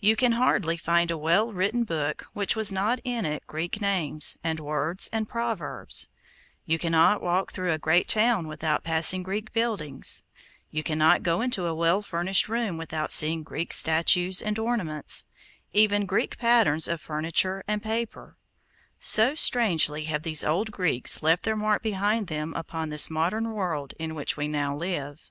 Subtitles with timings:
[0.00, 4.36] You can hardly find a well written book which has not in it Greek names,
[4.42, 6.08] and words, and proverbs;
[6.66, 10.24] you cannot walk through a great town without passing Greek buildings;
[10.72, 15.26] you cannot go into a well furnished room without seeing Greek statues and ornaments,
[15.72, 18.36] even Greek patterns of furniture and paper;
[18.98, 23.94] so strangely have these old Greeks left their mark behind them upon this modern world
[24.00, 25.30] in which we now live.